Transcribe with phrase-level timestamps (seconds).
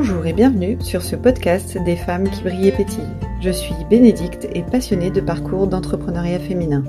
[0.00, 3.16] Bonjour et bienvenue sur ce podcast des femmes qui brillent et pétillent.
[3.40, 6.84] Je suis Bénédicte et passionnée de parcours d'entrepreneuriat féminin.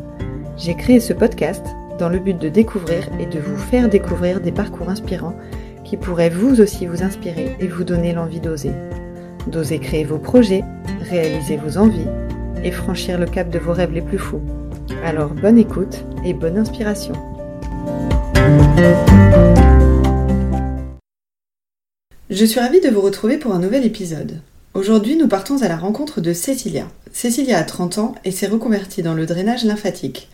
[0.58, 1.66] J'ai créé ce podcast
[1.98, 5.34] dans le but de découvrir et de vous faire découvrir des parcours inspirants
[5.84, 8.74] qui pourraient vous aussi vous inspirer et vous donner l'envie d'oser.
[9.48, 10.64] D'oser créer vos projets,
[11.10, 12.08] réaliser vos envies
[12.64, 14.42] et franchir le cap de vos rêves les plus fous.
[15.04, 17.14] Alors bonne écoute et bonne inspiration.
[22.30, 24.40] Je suis ravie de vous retrouver pour un nouvel épisode.
[24.76, 26.88] Aujourd'hui, nous partons à la rencontre de Cécilia.
[27.12, 30.30] Cécilia a 30 ans et s'est reconvertie dans le drainage lymphatique.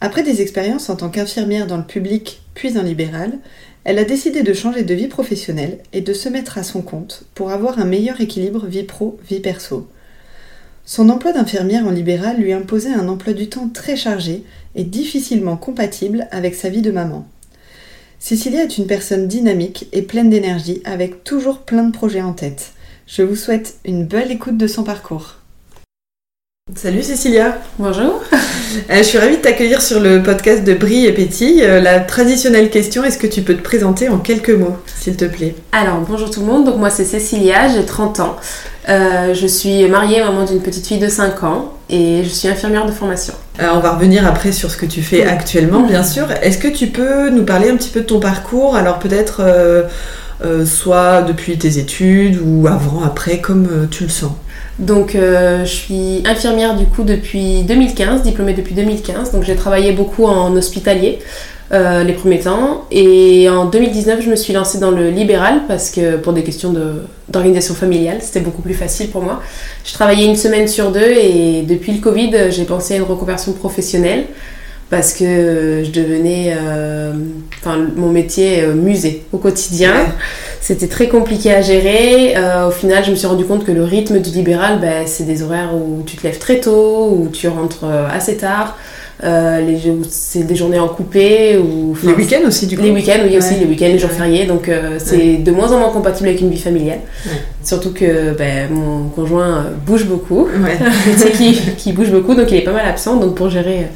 [0.00, 3.32] Après des expériences en tant qu'infirmière dans le public puis en libéral,
[3.84, 7.24] elle a décidé de changer de vie professionnelle et de se mettre à son compte
[7.34, 9.90] pour avoir un meilleur équilibre vie pro-vie perso.
[10.86, 14.42] Son emploi d'infirmière en libéral lui imposait un emploi du temps très chargé
[14.74, 17.28] et difficilement compatible avec sa vie de maman.
[18.18, 22.72] Cécilia est une personne dynamique et pleine d'énergie avec toujours plein de projets en tête.
[23.06, 25.36] Je vous souhaite une belle écoute de son parcours.
[26.74, 31.12] Salut Cécilia Bonjour euh, Je suis ravie de t'accueillir sur le podcast de Brille et
[31.12, 31.62] Pétille.
[31.62, 35.26] Euh, la traditionnelle question, est-ce que tu peux te présenter en quelques mots, s'il te
[35.26, 35.54] plaît?
[35.70, 38.36] Alors, bonjour tout le monde, donc moi c'est Cécilia, j'ai 30 ans.
[38.88, 42.86] Euh, je suis mariée, maman d'une petite fille de 5 ans et je suis infirmière
[42.86, 43.34] de formation.
[43.60, 46.30] on va revenir après sur ce que tu fais actuellement, bien sûr.
[46.42, 49.42] Est-ce que tu peux nous parler un petit peu de ton parcours Alors peut-être
[50.64, 54.32] soit depuis tes études ou avant, après, comme tu le sens?
[54.78, 59.32] Donc euh, je suis infirmière du coup depuis 2015, diplômée depuis 2015.
[59.32, 61.18] Donc j'ai travaillé beaucoup en hospitalier
[61.72, 62.84] euh, les premiers temps.
[62.90, 66.74] Et en 2019 je me suis lancée dans le libéral parce que pour des questions
[67.28, 69.40] d'organisation familiale c'était beaucoup plus facile pour moi.
[69.84, 73.52] Je travaillais une semaine sur deux et depuis le Covid j'ai pensé à une reconversion
[73.52, 74.24] professionnelle
[74.90, 77.12] parce que je devenais, euh,
[77.60, 79.94] enfin mon métier musée au quotidien.
[80.60, 82.36] C'était très compliqué à gérer.
[82.36, 85.24] Euh, au final, je me suis rendu compte que le rythme du libéral, ben, c'est
[85.24, 88.76] des horaires où tu te lèves très tôt, où tu rentres euh, assez tard.
[89.24, 93.20] Euh, les c'est des journées en coupé ou les week-ends aussi du coup les week-ends
[93.24, 94.44] oui aussi les week-ends les jours fériés.
[94.44, 97.00] Donc euh, c'est de moins en moins compatible avec une vie familiale.
[97.64, 100.48] Surtout que ben, mon conjoint bouge beaucoup.
[101.36, 103.16] Qui, qui bouge beaucoup donc il est pas mal absent.
[103.16, 103.86] Donc pour gérer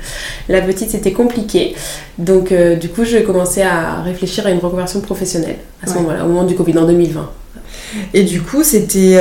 [0.49, 1.75] la petite c'était compliqué.
[2.17, 6.29] Donc du coup j'ai commencé à réfléchir à une reconversion professionnelle à ce moment-là au
[6.29, 7.31] moment du Covid en 2020
[8.15, 9.21] et du coup c'était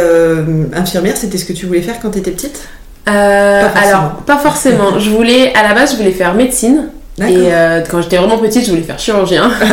[0.74, 2.68] infirmière c'était ce que tu voulais faire quand tu étais petite?
[3.12, 5.00] Euh, alors, pas forcément.
[5.00, 6.90] je voulais, à la base, je voulais faire médecine.
[7.28, 9.52] Et euh, quand j'étais vraiment petite, je voulais faire chirurgien.
[9.62, 9.66] Ah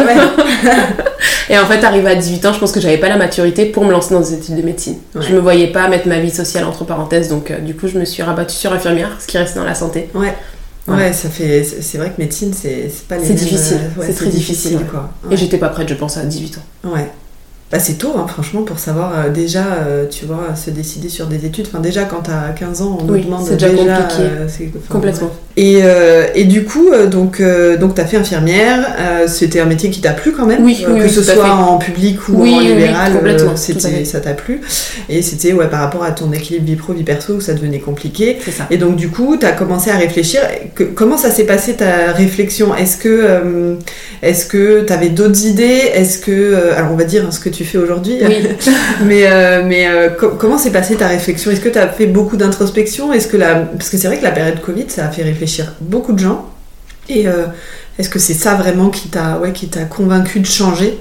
[1.51, 3.85] et en fait, arrivé à 18 ans, je pense que j'avais pas la maturité pour
[3.85, 4.97] me lancer dans des études de médecine.
[5.15, 7.99] Je me voyais pas mettre ma vie sociale entre parenthèses, donc euh, du coup, je
[7.99, 10.11] me suis rabattue sur infirmière, ce qui reste dans la santé.
[10.15, 10.35] Ouais.
[10.89, 11.65] Ouais, ça fait.
[11.65, 13.81] C'est vrai que médecine, c'est pas les C'est difficile.
[14.01, 14.81] c'est très difficile.
[14.89, 15.11] quoi.
[15.31, 16.91] Et j'étais pas prête, je pense, à 18 ans.
[16.91, 17.11] Ouais.
[17.73, 21.27] Bah, c'est tôt, hein, franchement, pour savoir euh, déjà, euh, tu vois, se décider sur
[21.27, 21.67] des études.
[21.67, 24.23] Enfin, déjà, quand t'as 15 ans, on nous demande c'est déjà, compliqué.
[24.23, 24.47] Euh,
[24.89, 25.33] Complètement.
[25.57, 25.81] Et,
[26.35, 27.43] et, du coup, donc,
[27.81, 28.95] donc t'as fait infirmière.
[29.27, 32.43] c'était un métier qui t'a plu quand même Oui, Que ce soit en public ou
[32.43, 33.15] en libéral,
[33.57, 34.61] c'était, ça t'a plu.
[35.09, 37.79] Et c'était ouais, par rapport à ton équilibre vie pro, vie perso, où ça devenait
[37.79, 38.37] compliqué.
[38.45, 38.67] C'est ça.
[38.71, 40.43] Et donc, du coup, t'as commencé à réfléchir.
[40.75, 42.75] Que, comment ça s'est passé ta réflexion?
[42.75, 43.77] Est-ce que
[44.21, 45.91] est-ce que t'avais d'autres idées?
[45.95, 48.19] Est-ce que, alors on va dire ce que tu fais aujourd'hui.
[48.23, 48.37] Oui.
[49.05, 51.51] mais euh, mais euh, comment s'est passée ta réflexion?
[51.51, 53.13] Est-ce que tu as fait beaucoup d'introspection?
[53.13, 53.57] Est-ce que la...
[53.57, 56.49] Parce que c'est vrai que la période Covid, ça a fait réfléchir beaucoup de gens.
[57.09, 57.47] Et euh,
[57.99, 60.99] est-ce que c'est ça vraiment qui t'a ouais, qui t'a convaincu de changer?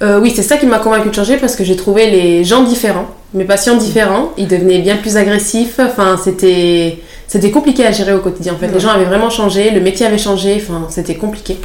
[0.00, 3.08] Oui, c'est ça qui m'a convaincu de changer parce que j'ai trouvé les gens différents,
[3.34, 4.32] mes patients différents.
[4.38, 5.80] Ils devenaient bien plus agressifs.
[5.80, 8.54] Enfin, c'était c'était compliqué à gérer au quotidien.
[8.54, 10.62] En fait, les gens avaient vraiment changé, le métier avait changé.
[10.62, 11.58] Enfin, c'était compliqué.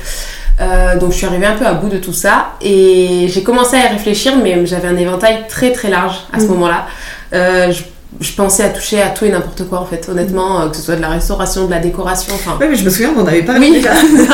[0.62, 3.76] Euh, donc je suis arrivée un peu à bout de tout ça et j'ai commencé
[3.76, 6.50] à y réfléchir, mais j'avais un éventail très très large à ce mm.
[6.50, 6.86] moment-là.
[7.34, 7.74] Euh,
[8.20, 10.84] je, pensais à toucher à tout et n'importe quoi en fait, honnêtement, euh, que ce
[10.84, 12.34] soit de la restauration, de la décoration.
[12.36, 12.58] Enfin...
[12.62, 13.84] Oui, mais je me souviens qu'on avait pas Oui,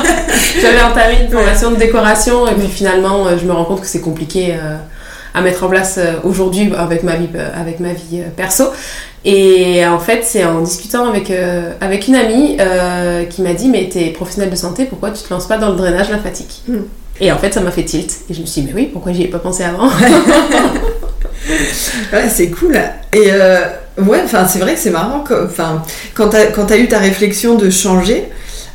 [0.62, 4.02] j'avais entamé une formation de décoration et puis finalement je me rends compte que c'est
[4.02, 4.56] compliqué
[5.34, 8.66] à mettre en place aujourd'hui avec ma vie, avec ma vie perso.
[9.26, 13.68] Et en fait, c'est en discutant avec, euh, avec une amie euh, qui m'a dit
[13.68, 16.84] Mais t'es professionnelle de santé, pourquoi tu te lances pas dans le drainage lymphatique hmm.
[17.22, 18.22] Et en fait, ça m'a fait tilt.
[18.30, 19.90] Et je me suis dit Mais oui, pourquoi j'y ai pas pensé avant
[22.14, 22.80] Ouais, c'est cool.
[23.14, 23.60] Et euh,
[23.98, 25.24] ouais, enfin, c'est vrai que c'est marrant.
[25.44, 25.84] Enfin,
[26.14, 28.30] quand t'as as eu ta réflexion de changer,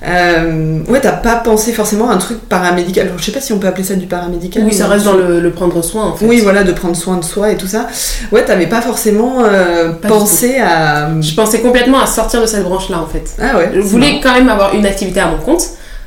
[0.06, 3.10] euh, ouais, t'as pas pensé forcément à un truc paramédical.
[3.16, 4.64] je sais pas si on peut appeler ça du paramédical.
[4.64, 6.26] Oui, ça reste dans le, prendre soin en fait.
[6.26, 7.86] Oui, voilà, de prendre soin de soi et tout ça.
[8.32, 11.10] Ouais, t'avais pas forcément euh, pensé à.
[11.20, 13.30] Je pensais complètement à sortir de cette branche-là en fait.
[13.40, 13.70] Ah ouais.
[13.74, 15.64] Je voulais quand même avoir une activité à mon compte.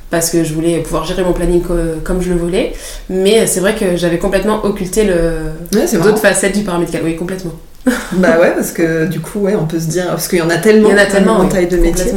[0.09, 1.61] parce que je voulais pouvoir gérer mon planning
[2.03, 2.73] comme je le voulais.
[3.09, 7.01] Mais c'est vrai que j'avais complètement occulté le d'autres facettes du paramédical.
[7.03, 7.53] Oui, complètement.
[8.13, 10.49] bah ouais, parce que du coup, ouais, on peut se dire, parce qu'il y en
[10.49, 12.11] a tellement, il y en a tellement en taille de métier.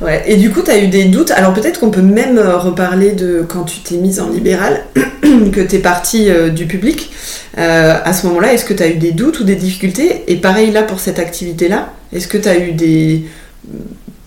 [0.00, 0.22] Ouais.
[0.26, 1.30] Et du coup, tu as eu des doutes.
[1.30, 5.60] Alors peut-être qu'on peut même euh, reparler de quand tu t'es mise en libéral, que
[5.60, 7.10] tu es partie euh, du public.
[7.58, 10.24] Euh, à ce moment-là, est-ce que tu as eu des doutes ou des difficultés?
[10.28, 13.24] Et pareil là pour cette activité-là, est-ce que tu as eu des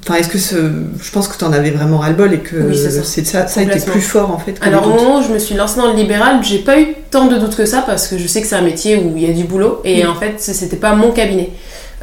[0.03, 0.55] Enfin, est-ce que ce...
[0.99, 3.79] je pense que tu en avais vraiment ras-le-bol et que c'est ça, ça a été
[3.79, 6.43] plus fort en fait Alors, au moment où je me suis lancée dans le libéral,
[6.43, 8.63] j'ai pas eu tant de doutes que ça parce que je sais que c'est un
[8.63, 10.09] métier où il y a du boulot et mm.
[10.09, 11.51] en fait, c'était pas mon cabinet.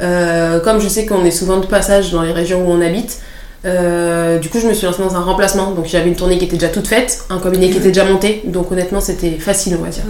[0.01, 3.19] Euh, comme je sais qu'on est souvent de passage dans les régions où on habite,
[3.65, 5.71] euh, du coup, je me suis lancée dans un remplacement.
[5.71, 8.41] Donc, j'avais une tournée qui était déjà toute faite, un cabinet qui était déjà monté.
[8.45, 10.03] Donc, honnêtement, c'était facile, on va dire.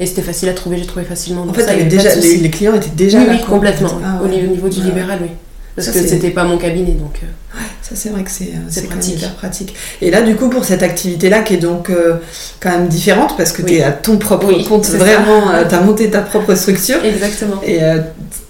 [0.00, 1.42] Et c'était facile à trouver, j'ai trouvé facilement.
[1.42, 3.32] en fait, déjà, les, clients étaient déjà oui, là.
[3.34, 4.00] Oui, complètement.
[4.04, 5.28] Ah au niveau du libéral, oui.
[5.76, 7.20] Parce que c'était pas mon cabinet, donc.
[7.22, 9.36] Euh, ouais, ça c'est vrai que c'est euh, pratique.
[9.36, 9.74] pratique.
[10.00, 12.14] Et là, du coup, pour cette activité-là, qui est donc euh,
[12.60, 16.10] quand même différente, parce que tu es à ton propre compte, vraiment, tu as monté
[16.10, 17.04] ta propre structure.
[17.04, 17.60] Exactement.
[17.66, 17.80] Et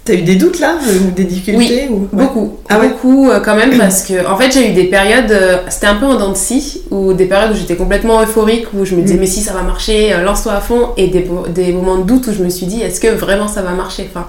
[0.05, 4.03] T'as eu des doutes là ou des difficultés oui, beaucoup, ah beaucoup quand même parce
[4.03, 5.35] que en fait j'ai eu des périodes,
[5.67, 8.85] c'était un peu en dents de scie, ou des périodes où j'étais complètement euphorique où
[8.85, 9.19] je me disais mm.
[9.19, 12.33] mais si ça va marcher, lance-toi à fond et des, des, moments de doute où
[12.33, 14.07] je me suis dit est-ce que vraiment ça va marcher.
[14.09, 14.27] Enfin,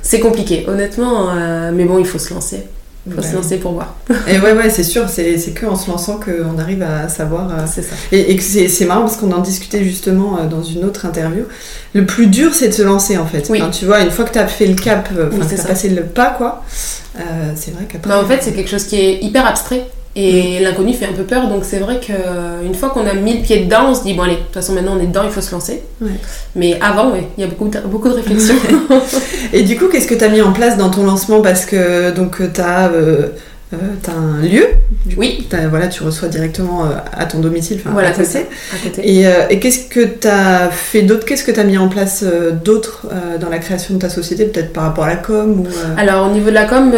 [0.00, 1.34] c'est compliqué honnêtement,
[1.72, 2.64] mais bon il faut se lancer.
[3.06, 3.94] Il faut se lancer pour voir.
[4.26, 7.50] et ouais, ouais, c'est sûr, c'est, c'est que en se lançant qu'on arrive à savoir.
[7.50, 7.94] Euh, c'est ça.
[8.10, 11.44] Et, et c'est, marrant parce qu'on en discutait justement euh, dans une autre interview.
[11.94, 13.46] Le plus dur, c'est de se lancer en fait.
[13.48, 13.62] Oui.
[13.70, 15.64] tu vois, une fois que tu as fait le cap, euh, enfin, que tu as
[15.64, 16.64] passé le pas, quoi,
[17.54, 18.10] c'est vrai qu'après.
[18.10, 19.86] Bah, en fait, c'est quelque chose qui est hyper abstrait.
[20.18, 23.42] Et l'inconnu fait un peu peur, donc c'est vrai qu'une fois qu'on a mis le
[23.42, 25.30] pied dedans, on se dit, bon allez, de toute façon maintenant on est dedans, il
[25.30, 25.82] faut se lancer.
[26.54, 28.54] Mais avant, oui, il y a beaucoup de, beaucoup de réflexions.
[29.52, 31.42] et du coup, qu'est-ce que tu as mis en place dans ton lancement?
[31.42, 33.26] Parce que donc tu as, euh,
[33.74, 33.76] euh,
[34.08, 34.64] un lieu,
[35.18, 35.46] oui.
[35.68, 38.46] voilà, tu reçois directement euh, à ton domicile, voilà, à côté.
[39.02, 41.26] Et, et qu'est-ce que tu as fait d'autre?
[41.26, 42.24] Qu'est-ce que tu as mis en place
[42.64, 43.06] d'autre
[43.38, 45.66] dans la création de ta société, peut-être par rapport à la com ou,
[45.98, 46.90] Alors au niveau de la com,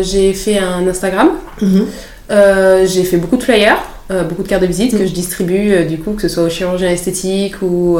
[0.00, 1.32] j'ai fait un Instagram.
[1.62, 1.84] Euh,
[2.30, 5.06] j'ai fait beaucoup de flyers, euh, beaucoup de cartes de visite que mm.
[5.06, 7.98] je distribue, euh, du coup, que ce soit aux chirurgiens esthétiques ou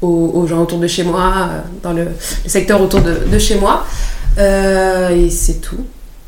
[0.00, 1.48] aux, gens autour de chez moi,
[1.82, 2.08] dans le,
[2.46, 3.84] secteur autour de, chez moi.
[4.38, 5.84] et c'est tout.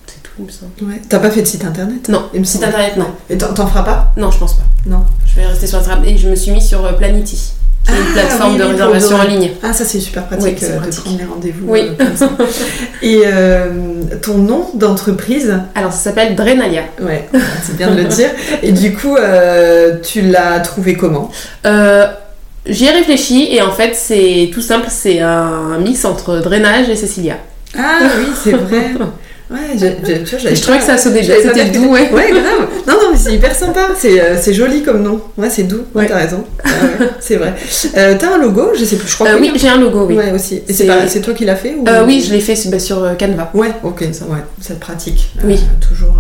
[0.06, 0.72] C'est tout, il me semble.
[0.82, 1.00] Ouais.
[1.08, 2.08] T'as pas fait de site internet?
[2.08, 3.08] Non, le site internet, non.
[3.28, 4.12] Et t'en feras pas?
[4.16, 4.64] Non, je pense pas.
[4.86, 5.04] Non.
[5.26, 6.04] Je vais rester sur Instagram.
[6.04, 7.54] Et je me suis mis sur Planity
[7.88, 9.50] une ah, plateforme de réservation en ligne.
[9.62, 11.66] Ah, ça c'est super pratique, euh, de prendre les rendez-vous.
[11.66, 11.80] Oui.
[12.00, 12.26] Euh,
[13.02, 13.68] Et euh,
[14.22, 16.82] ton nom d'entreprise Alors, ça s'appelle Drenalia.
[17.00, 17.28] Ouais,
[17.62, 18.30] c'est bien de le dire.
[18.62, 19.16] Et du coup,
[20.02, 21.30] tu l'as trouvé comment?
[22.66, 26.96] J'y ai réfléchi et en fait, c'est tout simple, c'est un mix entre drainage et
[26.96, 27.38] Cecilia.
[27.76, 28.90] Ah oui, c'est vrai.
[29.50, 29.86] Ouais, je,
[30.54, 32.08] je trouvais que ça sonnait bien, c'était doux, ouais.
[32.12, 32.68] Ouais, grave.
[32.86, 33.88] Non, non, mais c'est hyper sympa.
[33.98, 35.20] C'est, euh, c'est joli comme nom.
[35.36, 35.82] Ouais, c'est doux.
[35.92, 36.44] Ouais, t'as raison.
[37.18, 37.54] c'est vrai.
[37.96, 38.70] Euh, t'as un logo?
[38.78, 40.14] Je sais plus, je crois euh, Oui, j'ai un logo, oui.
[40.14, 40.62] Ouais, aussi.
[40.68, 41.84] Et c'est, c'est toi qui l'as fait ou...
[42.06, 43.50] Oui, je l'ai fait bah, sur Canva.
[43.54, 44.24] Ouais, ok, ça.
[44.26, 45.30] Ouais, cette pratique.
[45.42, 45.58] Oui.
[45.80, 46.14] toujours.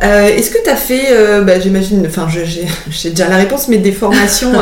[0.00, 2.28] est-ce que tu as fait, bah, j'imagine, enfin
[2.88, 4.52] j'ai, déjà la réponse, mais des formations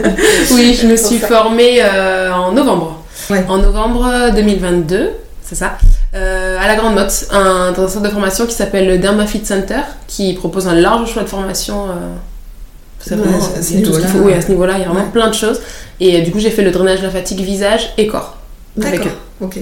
[0.52, 3.02] Oui, je me suis formée en novembre.
[3.30, 3.44] Ouais.
[3.48, 5.10] En novembre 2022,
[5.50, 5.78] c'est ça.
[6.14, 9.44] Euh, à la Grande Motte, un, dans un centre de formation qui s'appelle le Dermafit
[9.44, 11.88] Center, qui propose un large choix de formation.
[11.88, 11.94] Euh,
[13.00, 14.06] c'est vraiment à ce niveau-là.
[14.22, 15.60] Oui, à ce niveau-là, il y a vraiment plein de choses.
[15.98, 18.36] Et euh, du coup, j'ai fait le drainage lymphatique visage et corps.
[18.76, 19.10] D'accord.
[19.40, 19.58] Ok.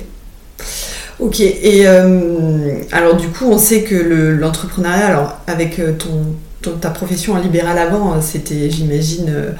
[1.20, 1.40] Ok.
[1.40, 3.94] Et alors, du coup, on sait que
[4.38, 9.54] l'entrepreneuriat, alors avec ton, ta profession en libéral avant, c'était, j'imagine,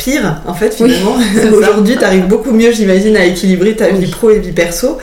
[0.00, 1.16] pire en fait finalement.
[1.56, 4.98] Aujourd'hui, tu arrives beaucoup mieux, j'imagine, à équilibrer ta vie pro et vie perso.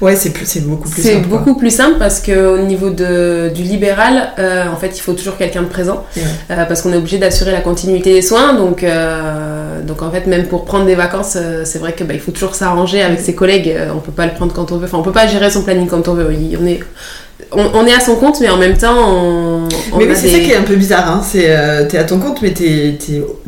[0.00, 1.14] Ouais, c'est c'est beaucoup plus simple.
[1.14, 5.00] C'est beaucoup plus simple parce que au niveau de, du libéral, euh, en fait, il
[5.00, 8.54] faut toujours quelqu'un de présent euh, parce qu'on est obligé d'assurer la continuité des soins.
[8.54, 12.32] Donc, euh, donc en fait, même pour prendre des vacances, c'est vrai que bah, faut
[12.32, 13.74] toujours s'arranger avec ses collègues.
[13.94, 14.84] on peut pas le prendre quand on veut.
[14.84, 16.28] Enfin, on peut pas gérer son planning quand on veut.
[16.60, 16.80] On est
[17.54, 19.68] on, est à son compte, mais en même temps, on.
[19.98, 21.20] mais, c'est ça qui est un peu bizarre, hein.
[21.24, 22.98] C'est, euh, t'es à ton compte, mais t'es.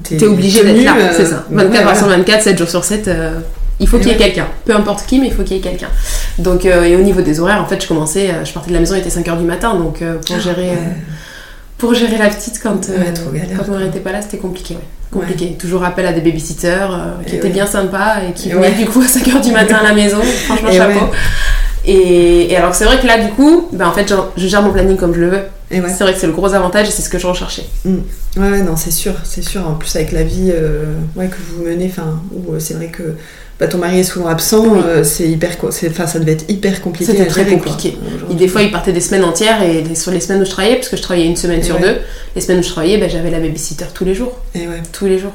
[0.03, 1.45] T'es, obligé d'être là, c'est ça.
[1.51, 3.41] 24 heures sur 24, 7 jours sur 7, euh,
[3.81, 4.47] il faut qu'il y ait quelqu'un.
[4.65, 5.89] Peu importe qui, mais il faut qu'il y ait quelqu'un.
[6.39, 8.81] Donc, euh, et au niveau des horaires, en fait, je commençais, je partais de la
[8.81, 10.71] maison, il était 5 h du matin, donc pour ah, gérer.
[11.79, 14.77] pour gérer la petite quand, quand on n'était pas là, c'était compliqué.
[15.11, 15.57] Compliqué.
[15.59, 16.89] Toujours appel à des babysitters
[17.27, 19.83] qui étaient bien sympas et qui venaient du coup à 5 h du matin à
[19.85, 20.21] la maison.
[20.47, 21.11] Franchement, chapeau.
[21.87, 24.97] Et, alors c'est vrai que là, du coup, ben, en fait, je, gère mon planning
[24.97, 25.43] comme je le veux.
[25.71, 27.65] C'est vrai que c'est le gros avantage et c'est ce que je recherchais.
[27.85, 27.97] Mm.
[28.37, 29.67] Ouais, non, c'est sûr, c'est sûr.
[29.69, 30.85] En plus, avec la vie euh,
[31.17, 33.15] ouais, que vous menez, enfin, euh, c'est vrai que
[33.59, 34.81] bah, ton mari est souvent absent, Oui.
[34.85, 37.13] euh, c'est hyper, enfin, ça devait être hyper compliqué.
[37.13, 37.97] C'était très gérer, compliqué.
[38.31, 40.51] Et des fois, il partait des semaines entières et les- sur les semaines où je
[40.51, 41.83] travaillais, parce que je travaillais une semaine Et sur ouais.
[41.83, 41.97] deux,
[42.37, 44.39] les semaines où je travaillais, ben, j'avais la babysitter tous les jours.
[44.55, 44.83] Et ouais.
[44.93, 45.33] Tous les jours.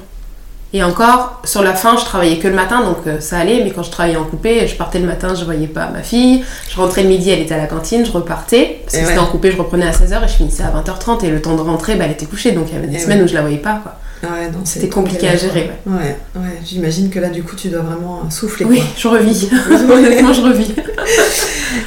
[0.72, 3.72] Et encore, sur la fin, je travaillais que le matin, donc euh, ça allait, mais
[3.72, 6.78] quand je travaillais en coupé, je partais le matin, je voyais pas ma fille, je
[6.78, 9.08] rentrais le midi, elle était à la cantine, je repartais, parce que ouais.
[9.08, 11.56] c'était en coupé, je reprenais à 16h et je finissais à 20h30, et le temps
[11.56, 13.26] de rentrer, bah, elle était couchée, donc il y avait des Et semaines ouais.
[13.26, 13.96] où je la voyais pas, quoi.
[14.22, 15.94] Ah ouais, C'était compliqué à gérer, ouais.
[15.94, 16.60] Ouais, ouais.
[16.66, 18.66] J'imagine que là, du coup, tu dois vraiment souffler.
[18.66, 18.88] Oui, quoi.
[18.98, 19.50] je revis.
[19.92, 20.76] Honnêtement, je revis.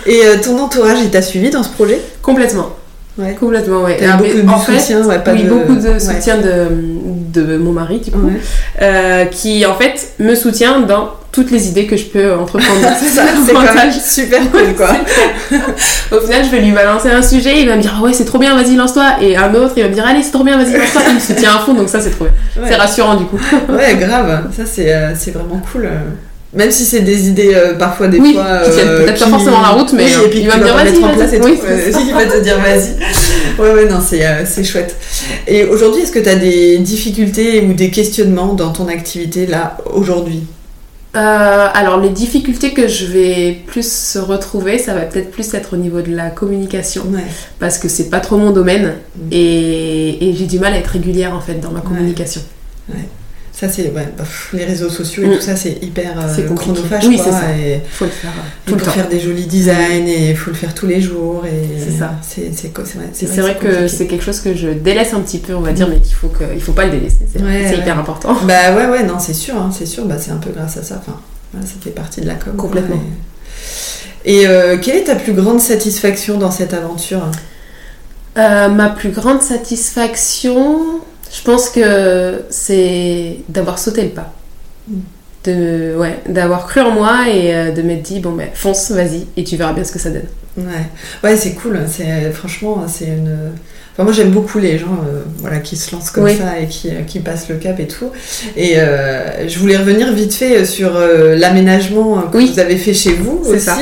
[0.07, 2.01] Et euh, ton entourage, il t'a suivi dans ce projet?
[2.23, 2.71] Complètement.
[3.19, 3.35] Ouais.
[3.39, 3.99] Complètement, ouais.
[4.11, 5.51] Ah, beaucoup en fait, soutien, ouais, pas oui, de...
[5.51, 6.01] beaucoup de ouais.
[6.01, 6.69] soutien de,
[7.41, 8.41] de mon mari, du coup, Ouais.
[8.81, 12.81] euh, qui en fait me soutient dans toutes les idées que je peux entreprendre.
[12.99, 14.91] C'est ça, c'est quand même super cool, quoi.
[16.17, 18.25] Au final, je vais lui balancer un sujet, il va me dire ah ouais c'est
[18.27, 20.57] trop bien, vas-y lance-toi, et un autre il va me dire allez c'est trop bien,
[20.57, 22.65] vas-y lance-toi, il me soutient à fond, donc ça c'est trop bien.
[22.69, 23.39] C'est rassurant du coup.
[23.71, 24.49] Ouais, grave.
[24.57, 25.87] Ça, c'est euh, vraiment cool.
[25.87, 25.99] euh.
[26.55, 28.61] Même si c'est des idées, euh, parfois, des Oui, fois...
[28.71, 30.65] tiennent peut-être pas forcément la route, mais, Oui, euh, et puis il que va me
[30.65, 31.17] dire, vas-y, mettre en vas-y.
[31.17, 31.67] place et Oui, tout.
[31.67, 32.01] Euh.
[32.07, 33.59] Il va te dire vas-y.
[33.59, 34.95] Ouais, ouais, non, c'est euh, c'est chouette.
[35.47, 39.79] Et aujourd'hui, est-ce que tu as des difficultés ou des questionnements dans ton activité, là,
[39.95, 40.43] aujourd'hui?
[41.15, 45.77] Euh, alors les difficultés que je vais plus retrouver, ça va peut-être plus être au
[45.77, 47.21] niveau de la communication, Ouais.
[47.61, 49.29] parce que c'est pas trop mon domaine, Mm.
[49.31, 52.41] et, et j'ai du mal à être régulière en fait dans ma communication.
[53.63, 53.93] Ça, c'est...
[53.93, 55.35] Ouais, bah, les réseaux sociaux et Mm.
[55.37, 57.43] tout ça, c'est hyper euh, chronophage, Oui, quoi, ça.
[57.57, 58.91] et- Faut le faire euh, Il tout le faut temps.
[58.91, 61.45] faire des jolis designs et il faut le faire tous les jours.
[61.47, 62.15] et C'est ça.
[62.23, 65.89] C'est vrai, que c'est quelque chose que je délaisse un petit peu, on va dire,
[65.89, 67.19] mais qu'il faut que, il faut pas le délaisser.
[67.33, 68.35] C'est Ouais, hyper important.
[68.49, 70.07] Bah ouais, ouais, non, c'est sûr, hein, c'est sûr.
[70.07, 70.97] Bah, c'est un peu grâce à ça.
[70.99, 71.21] Enfin,
[71.53, 72.55] voilà, ça fait partie de la com.
[72.57, 73.01] quoi, Complètement.
[74.25, 77.31] Et, et, euh, quelle est ta plus grande satisfaction dans cette aventure?
[78.39, 80.81] Euh, ma plus grande satisfaction,
[81.33, 84.33] je pense que c'est d'avoir sauté le pas.
[85.45, 89.27] De, ouais, d'avoir cru en moi et euh, de m'être dit, bon, ben, fonce, vas-y,
[89.37, 90.29] et tu verras bien ce que ça donne.
[90.57, 90.65] Ouais,
[91.25, 91.81] ouais, c'est cool.
[91.91, 93.37] C'est franchement, c'est une.
[93.95, 96.35] Enfin, moi, j'aime beaucoup les gens, euh, voilà, qui se lancent comme Oui.
[96.39, 98.11] ça et qui, euh, qui passent le cap et tout.
[98.57, 102.51] Et euh, je voulais revenir vite fait sur euh, l'aménagement que Oui.
[102.55, 103.77] vous avez fait chez vous aussi, ça.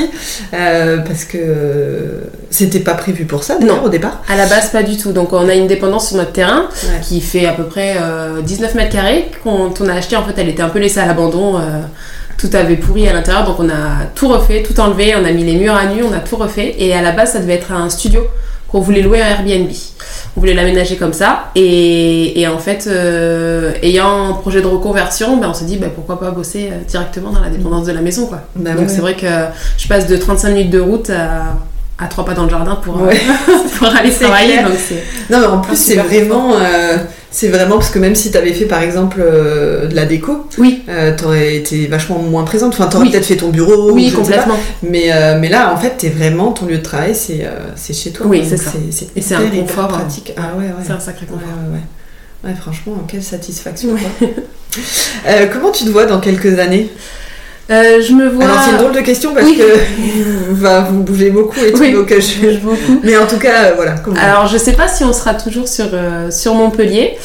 [1.06, 3.84] parce que c'était pas prévu pour ça Non.
[3.84, 4.20] au départ.
[4.28, 5.12] À la base, pas du tout.
[5.12, 7.00] Donc, on a une dépendance sur notre terrain Ouais.
[7.02, 9.26] qui fait à peu près euh, 19 mètres carrés.
[9.44, 11.60] Quand on a acheté, en fait, elle était un peu laissée à l'abandon.
[12.40, 15.44] Tout avait pourri à l'intérieur, donc on a tout refait, tout enlevé, on a mis
[15.44, 16.74] les murs à nu, on a tout refait.
[16.78, 18.22] Et à la base, ça devait être un studio
[18.68, 19.68] qu'on voulait louer à Airbnb.
[20.36, 21.50] On voulait l'aménager comme ça.
[21.54, 25.90] Et, et en fait, euh, ayant un projet de reconversion, ben, on s'est dit ben,
[25.90, 28.26] pourquoi pas bosser euh, directement dans la dépendance de la maison.
[28.26, 28.40] Quoi.
[28.56, 28.88] Bah donc ouais.
[28.88, 29.26] c'est vrai que
[29.76, 31.58] je passe de 35 minutes de route à,
[32.02, 33.20] à trois pas dans le jardin pour, euh, Ouais.
[33.78, 34.52] pour aller travailler.
[34.54, 34.68] clair.
[34.68, 34.78] Donc
[35.30, 36.54] Non, mais en plus, Ah, c'est vraiment.
[36.54, 36.96] euh,
[37.30, 40.82] c'est vraiment parce que même si t'avais fait par exemple euh, de la déco, Oui.
[40.88, 42.72] euh, t'aurais été vachement moins présente.
[42.72, 43.10] Enfin, t'aurais Oui.
[43.12, 43.92] peut-être fait ton bureau.
[43.92, 44.56] oui, complètement.
[44.82, 46.52] Mais, mais là, en fait, t'es vraiment.
[46.52, 48.26] Ton lieu de travail, c'est chez toi.
[48.26, 48.72] Oui, c'est ça.
[49.14, 49.98] Et c'est un confort, hein.
[49.98, 50.32] pratique.
[50.36, 50.72] Ah ouais, ouais.
[50.84, 51.42] C'est un sacré confort.
[51.70, 51.80] ouais, ouais.
[52.42, 53.90] Ouais, franchement, quelle satisfaction.
[53.90, 54.28] quoi.
[55.52, 56.90] Comment tu te vois dans quelques années?
[57.70, 58.44] Euh, je me vois.
[58.44, 59.56] Alors, c'est une drôle de question parce Oui.
[59.58, 60.50] que
[60.90, 61.78] vous bougez beaucoup et tout.
[61.80, 63.00] Oui, donc, euh, je bouge beaucoup.
[63.04, 63.92] Mais en tout cas, euh, voilà.
[63.98, 67.16] comment- Alors, je sais pas si on sera toujours sur, euh, sur Montpellier.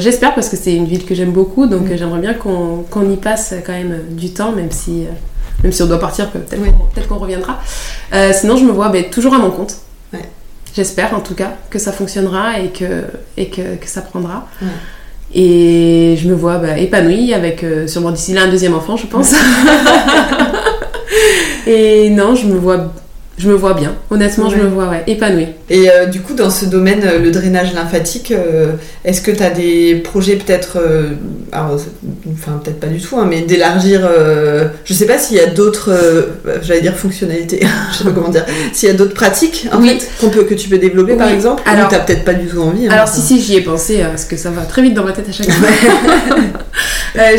[0.00, 1.96] J'espère parce que c'est une ville que j'aime beaucoup, donc Mm.
[1.96, 5.04] j'aimerais bien qu'on y passe quand même du temps, même si,
[5.62, 6.70] même si on doit partir, peut-être Oui.
[7.08, 7.60] qu'on reviendra.
[8.32, 9.76] Sinon, je me vois ben, toujours à mon compte.
[10.14, 10.20] Ouais.
[10.74, 13.04] J'espère en tout cas que ça fonctionnera et que,
[13.36, 14.46] et que, que ça prendra.
[14.62, 14.68] Ouais.
[15.34, 19.06] Et je me vois ben, épanouie avec euh, sûrement d'ici là un deuxième enfant, je
[19.06, 19.32] pense.
[21.66, 22.92] et non, je me vois,
[23.42, 23.94] je me vois bien.
[24.10, 25.48] Honnêtement, je me vois ouais, épanouie.
[25.68, 28.72] Et euh, du coup, dans ce domaine, euh, le drainage lymphatique, euh,
[29.04, 31.08] est-ce que tu as des projets peut-être, euh,
[31.52, 34.08] enfin peut-être pas du tout, hein, mais d'élargir,
[34.84, 35.90] je sais pas s'il y a d'autres,
[36.62, 37.60] j'allais dire fonctionnalités,
[37.92, 39.98] je sais pas comment dire, s'il y a d'autres pratiques en Oui.
[39.98, 42.46] fait, qu'on peut, que tu peux développer par exemple, Alors- ou t'as peut-être pas du
[42.46, 42.86] tout envie.
[42.86, 45.12] hein, Alors si si j'y ai pensé parce que ça va très vite dans ma
[45.12, 45.68] tête à chaque fois.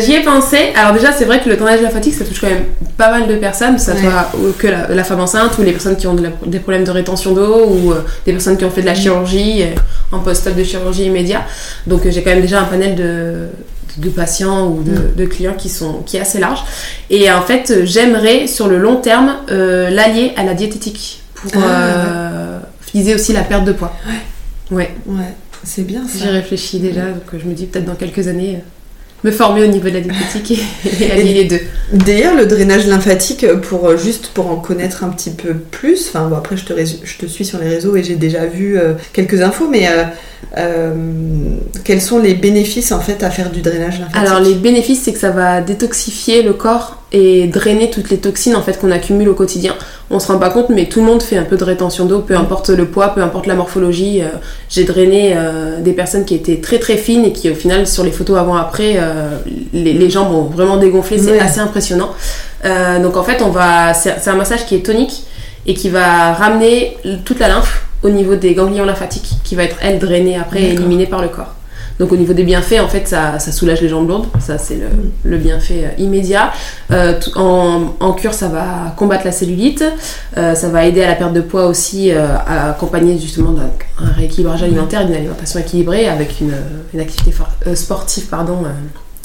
[0.00, 0.56] J'y ai pensé.
[0.76, 2.64] Alors déjà c'est vrai que le drainage lymphatique ça touche quand même
[2.96, 4.00] pas mal de personnes, que ça Ouais.
[4.00, 6.84] soit que la, la femme enceinte ou les personnes qui ont de la- des problèmes
[6.84, 9.66] de rétention d'eau ou euh, des personnes qui ont fait de la chirurgie euh,
[10.12, 11.44] en post-op de chirurgie immédiat.
[11.86, 13.46] Donc euh, j'ai quand même déjà un panel de
[13.96, 15.14] de patients ou de, Mm.
[15.16, 16.64] de clients qui sont qui est assez large
[17.10, 21.68] et en fait j'aimerais sur le long terme euh, l'allier à la diététique pour Ah,
[21.68, 22.58] euh,
[22.92, 23.92] viser aussi la perte de poids
[24.72, 25.32] ouais Ouais,
[25.62, 26.18] c'est bien ça.
[26.18, 28.64] J'y réfléchis déjà, donc je me dis peut-être dans quelques années.
[29.24, 30.60] Me former au niveau de la diététique
[31.00, 31.60] et, allier les deux.
[31.92, 36.28] D'ailleurs, le drainage lymphatique, pour euh, juste pour en connaître un petit peu plus, enfin
[36.28, 38.92] bon, après je te, je te suis sur les réseaux et j'ai déjà vu euh,
[39.14, 39.88] quelques infos, mais
[40.58, 40.84] euh,
[41.84, 44.16] quels sont les bénéfices en fait à faire du drainage lymphatique?
[44.16, 48.56] Alors les bénéfices, c'est que ça va détoxifier le corps et drainer toutes les toxines
[48.56, 49.74] en fait qu'on accumule au quotidien.
[50.10, 52.18] On se rend pas compte, mais tout le monde fait un peu de rétention d'eau,
[52.18, 54.20] peu importe le poids, peu importe la morphologie.
[54.68, 55.34] j'ai drainé
[55.80, 58.98] des personnes qui étaient très très fines et qui au final sur les photos avant-après,
[59.72, 62.10] les, jambes ont vraiment dégonflé, c'est assez impressionnant.
[62.64, 65.24] Euh, donc en fait, on va, c'est un massage qui est tonique
[65.66, 69.76] et qui va ramener toute la lymphe au niveau des ganglions lymphatiques, qui va être
[69.80, 71.54] elle drainée après et éliminée par le corps.
[71.98, 74.78] Donc au niveau des bienfaits, en fait, ça, soulage les jambes lourdes, ça c'est
[75.24, 76.52] le, bienfait euh, immédiat.
[76.90, 79.84] Euh, en, cure, ça va combattre la cellulite,
[80.34, 83.70] ça va aider à la perte de poids aussi, à accompagner justement d'un
[84.16, 86.54] rééquilibrage alimentaire, d'une alimentation équilibrée avec une,
[86.92, 87.32] une activité
[87.74, 88.58] sportive pardon,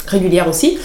[0.06, 0.78] régulière aussi.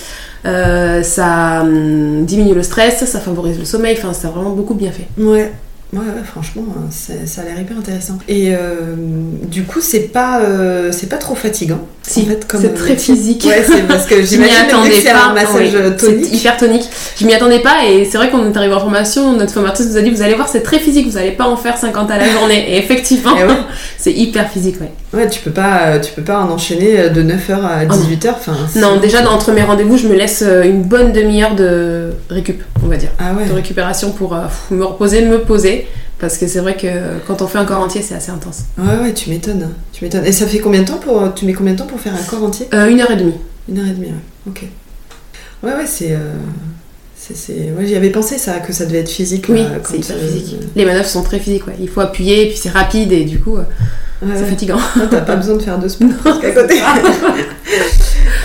[0.45, 4.75] Euh, ça hum, diminue le stress, ça favorise le sommeil, enfin, ça a vraiment beaucoup
[4.75, 5.07] bien fait.
[5.17, 5.51] Ouais.
[5.95, 8.17] Ouais, franchement, hein, ça a l'air hyper intéressant.
[8.27, 8.95] Et euh,
[9.43, 11.79] du coup, c'est pas, euh, c'est pas trop fatigant.
[12.01, 13.45] Si, en fait, c'est très physique.
[13.47, 16.33] Ouais, c'est parce que j'imagine que c'est un massage tonique.
[16.33, 16.83] hyper tonique.
[17.17, 19.97] Je m'y attendais pas et c'est vrai qu'on est arrivé en formation, notre formatrice nous
[19.97, 22.17] a dit vous allez voir, c'est très physique, vous allez pas en faire 50 à
[22.17, 22.73] la journée.
[22.73, 23.49] Et effectivement, eh
[23.97, 24.91] c'est hyper physique, ouais.
[25.13, 28.31] Ouais, tu peux pas, tu peux pas en enchaîner de 9h à 18h.
[28.31, 32.87] Enfin, non, déjà, entre mes rendez-vous, je me laisse une bonne demi-heure de récup, on
[32.87, 33.11] va dire.
[33.17, 33.45] Ah ouais.
[33.45, 34.35] De récupération pour
[34.71, 35.84] me reposer, me poser
[36.19, 36.87] parce que c'est vrai que
[37.27, 38.63] quand on fait un corps entier, c'est assez intense.
[38.77, 39.69] Ouais, ouais, tu m'étonnes.
[39.91, 40.25] Tu m'étonnes.
[40.25, 41.33] Et ça fait combien de temps pour.
[41.33, 42.67] Tu mets combien de temps pour faire un corps entier?
[42.73, 43.35] Euh, Une heure et demie.
[43.69, 44.13] Une heure et demie, ouais.
[44.47, 44.63] Ok.
[45.63, 46.13] Ouais, ouais, c'est.
[46.13, 46.33] Euh...
[47.17, 49.45] c'est, Ouais, j'y avais pensé ça, que ça devait être physique.
[49.49, 50.55] Oui, c'est hyper physique.
[50.75, 51.75] Les manœuvres sont très physiques, ouais.
[51.79, 53.57] Il faut appuyer, et puis c'est rapide, et du coup,
[54.21, 54.79] c'est fatigant.
[55.11, 56.75] T'as pas besoin de faire de sport à côté.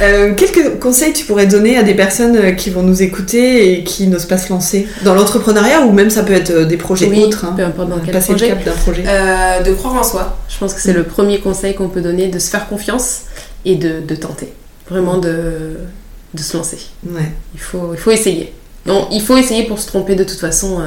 [0.01, 3.85] Euh, quelques conseils tu pourrais donner à des personnes euh, qui vont nous écouter et
[3.85, 7.07] qui n'osent pas se lancer dans l'entrepreneuriat ou même ça peut être euh, des projets
[7.23, 8.49] autres hein, peu importe dans quel passer projet.
[8.49, 11.75] le cap d'un projet de croire en soi je pense que c'est le premier conseil
[11.75, 13.23] qu'on peut donner de se faire confiance
[13.65, 14.53] et de, de tenter
[14.89, 15.77] vraiment de,
[16.33, 17.31] de se lancer ouais.
[17.55, 18.55] il, faut, il faut essayer
[18.87, 20.79] non, il faut essayer pour se tromper de toute façon.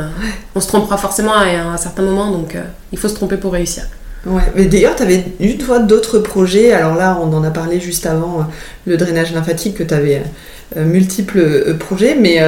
[0.55, 2.58] On se trompera forcément à un certain moment, donc
[2.91, 3.84] il faut se tromper pour réussir.
[4.25, 6.72] Ouais, mais d'ailleurs, tu avais une fois d'autres projets.
[6.72, 8.44] Alors là, on en a parlé juste avant euh,
[8.86, 12.15] le drainage lymphatique, que tu avais euh, euh, multiples projets.
[12.20, 12.42] Mais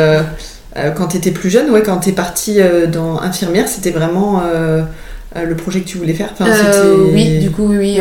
[0.96, 2.60] quand tu étais plus jeune, ouais, quand tu es partie
[2.92, 4.42] dans infirmière, c'était vraiment
[5.36, 6.30] le projet que tu voulais faire?
[6.34, 6.50] Enfin,
[7.14, 8.00] Oui, du coup, oui.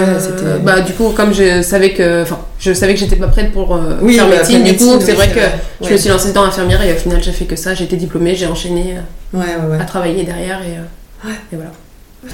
[0.62, 3.78] bah, du coup, comme je savais que, enfin, je savais que j'étais pas prête pour
[4.08, 6.92] faire bah, médecine, du coup, c'est vrai que je me suis lancée dans infirmière et
[6.92, 7.74] au final, j'ai fait que ça.
[7.74, 8.96] J'ai été diplômée, j'ai enchaîné
[9.36, 11.70] à travailler derrière et, et voilà.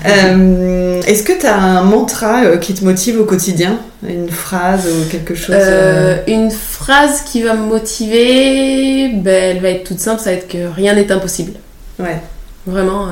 [0.06, 3.78] Euh, est-ce que tu as un mantra euh, qui te motive au quotidien?
[4.06, 9.70] Une phrase ou quelque chose euh, Une phrase qui va me motiver, ben, elle va
[9.70, 11.52] être toute simple, ça va être que rien n'est impossible.
[11.98, 12.20] Ouais.
[12.66, 13.08] Vraiment,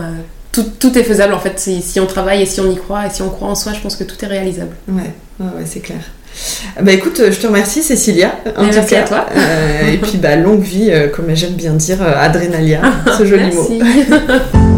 [0.52, 1.58] tout, tout, est faisable en fait.
[1.58, 3.72] Si, si, on travaille et si on y croit et si on croit en soi,
[3.74, 4.74] je pense que tout est réalisable.
[4.88, 6.00] Ouais, ouais, c'est clair.
[6.80, 8.36] Bah écoute, je te remercie Cécilia.
[8.56, 9.00] En tout merci cas.
[9.00, 9.26] à toi.
[9.90, 12.80] et puis bah longue vie, comme j'aime bien dire, Adrénalia,
[13.18, 13.68] ce joli mot.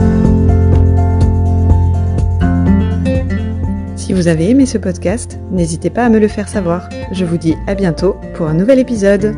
[4.10, 6.88] Si vous avez aimé ce podcast, n'hésitez pas à me le faire savoir.
[7.12, 9.36] Je vous dis à bientôt pour un nouvel épisode.